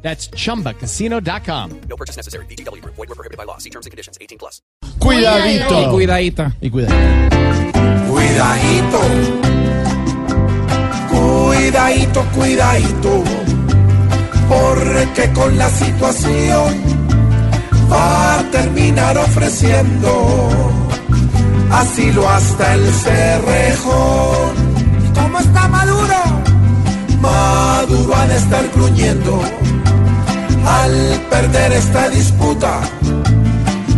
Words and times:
That's 0.00 0.30
chumbacasino.com. 0.30 1.80
No 1.88 1.96
purchase 1.96 2.16
necessary. 2.16 2.46
BGW. 2.46 2.82
Void 2.84 2.96
were 2.96 3.14
prohibited 3.14 3.36
by 3.36 3.44
law. 3.44 3.58
See 3.58 3.70
terms 3.70 3.84
and 3.84 3.90
conditions. 3.90 4.16
18 4.20 4.38
plus. 4.38 4.62
Cuidadito. 4.98 5.90
Cuidadita. 5.90 6.52
Y 6.62 6.70
cuidadito. 6.70 7.28
Cuidadito, 8.08 9.00
cuidadito, 11.10 12.24
cuidadito, 12.34 13.24
porque 14.48 15.32
con 15.34 15.58
la 15.58 15.68
situación 15.68 16.74
va 17.92 18.38
a 18.38 18.50
terminar 18.50 19.18
ofreciendo 19.18 20.38
asilo 21.70 22.28
hasta 22.28 22.74
el 22.74 22.92
cerrejón. 22.92 24.54
¿Cómo 25.14 25.38
está 25.38 25.68
Maduro? 25.68 26.14
Maduro 27.20 28.14
ha 28.14 28.26
de 28.26 28.36
estar 28.36 28.68
gruñendo 28.74 29.42
al 30.68 31.20
perder 31.30 31.72
esta 31.72 32.08
disputa 32.08 32.80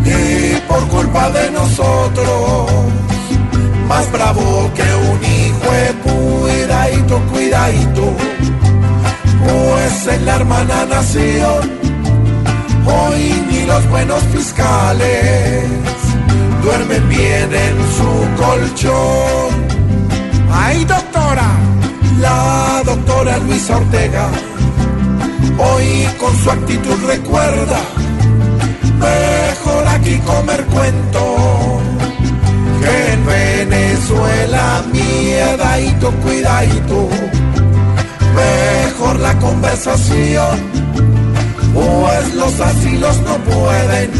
y 0.05 0.56
por 0.69 0.87
culpa 0.88 1.30
de 1.30 1.51
nosotros 1.51 2.70
más 3.88 4.11
bravo 4.12 4.70
que 4.77 4.89
un 5.11 5.19
hijo 5.25 5.69
de 5.72 5.92
cuidadito, 6.05 7.20
cuidadito, 7.33 8.17
pues 9.45 10.06
en 10.14 10.25
la 10.27 10.36
hermana 10.36 10.86
nación, 10.86 11.61
hoy 12.86 13.45
ni 13.50 13.67
los 13.67 13.89
buenos 13.91 14.23
fiscales 14.33 15.64
duermen 16.62 17.08
bien 17.08 17.50
en 17.52 17.77
su 17.97 18.12
colchón. 18.42 19.50
¡Ay, 20.52 20.84
doctora! 20.84 21.50
La 22.20 22.83
doctora 22.84 23.39
Luisa 23.39 23.77
Ortega, 23.77 24.28
hoy 25.81 26.09
con 26.19 26.36
su 26.36 26.50
actitud 26.50 26.97
recuerda, 27.06 27.81
mejor 28.98 29.89
aquí 29.89 30.19
comer 30.19 30.64
cuento 30.67 31.81
que 32.81 33.12
en 33.12 33.27
Venezuela 33.27 34.83
miedadito, 34.92 36.11
cuidadito, 36.23 37.08
mejor 38.34 39.20
la 39.20 39.39
conversación, 39.39 40.61
pues 41.75 42.34
los 42.34 42.61
asilos 42.61 43.20
no 43.23 43.36
pueden 43.39 44.11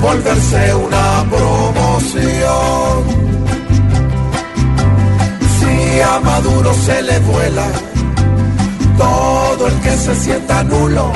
volverse 0.00 0.74
una 0.74 1.24
promoción. 1.30 3.26
Si 5.58 6.00
a 6.00 6.20
Maduro 6.20 6.74
se 6.74 7.02
le 7.02 7.18
vuela 7.20 7.66
todo 9.56 9.68
el 9.68 9.80
que 9.80 9.90
se 9.90 10.14
sienta 10.14 10.62
nulo, 10.64 11.12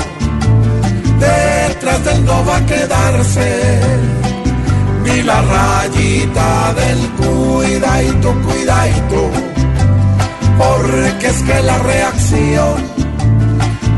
detrás 1.19 2.05
del 2.05 2.25
no 2.25 2.45
va 2.47 2.57
a 2.57 2.67
quedarse. 2.67 3.81
Ni 5.05 5.23
la 5.23 5.41
rayita 5.43 6.75
del 6.81 7.01
cuidadito, 7.21 8.35
cuidadito, 8.47 9.31
porque 10.59 11.27
es 11.27 11.43
que 11.43 11.63
la 11.63 11.79
reacción 11.79 12.77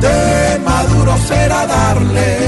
de 0.00 0.61
Maduro 0.65 1.17
será 1.28 1.67
darle 1.67 2.38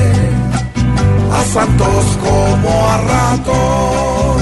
a 1.39 1.45
Santos 1.53 2.05
como 2.25 2.89
a 2.91 2.97
ratón, 3.13 4.39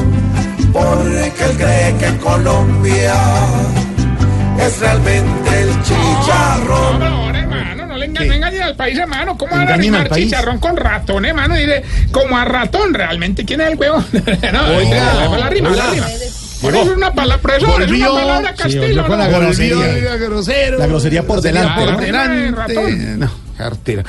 porque 0.73 1.45
él 1.45 1.57
cree 1.57 1.97
que 2.01 2.19
Colombia 2.19 3.15
es 4.59 4.79
realmente 4.81 5.52
el 5.53 5.83
chicharrón. 5.83 6.99
Por 6.99 7.09
favor, 7.09 7.37
hermano, 7.37 7.87
no 7.87 7.97
le 7.97 8.07
engañen, 8.07 8.29
no 8.29 8.35
engañen 8.35 8.63
al 8.63 8.77
país, 8.77 8.99
hermano. 8.99 9.37
¿Cómo 9.39 9.51
van 9.53 9.61
a 9.61 9.63
¿Engañen 9.65 9.95
al 9.95 10.01
arrimar 10.01 10.09
país? 10.09 10.25
chicharrón 10.27 10.59
con 10.59 10.77
ratón, 10.77 11.25
hermano? 11.25 11.55
Dice, 11.55 11.83
como 12.11 12.37
a 12.37 12.45
ratón, 12.45 12.95
realmente. 12.95 13.45
¿Quién 13.45 13.61
es 13.61 13.69
el 13.73 13.79
huevo? 13.79 14.03
no, 14.53 14.67
oiga, 14.77 15.37
la 15.39 15.49
rima, 15.51 15.71
la 15.71 15.91
rima. 15.91 16.07
Por 16.61 16.75
eso 16.77 16.93
es 16.93 16.97
una 16.97 17.13
palabra, 17.13 17.43
profesor, 17.43 17.83
es 17.83 17.91
una 17.91 18.09
palabra 18.09 18.55
castillo, 18.55 19.07
con 19.07 19.19
la 19.19 19.29
¿no? 19.29 19.39
grosería. 19.41 19.77
La 20.79 20.87
grosería 20.87 21.23
por 21.27 21.41
delante. 21.41 21.85
Por 21.85 22.01
delante. 22.01 22.51
ratón. 22.53 23.19
No, 23.19 23.31
cartera. 23.59 24.05